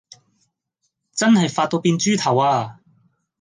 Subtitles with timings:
[1.13, 2.79] 真係發到變豬頭呀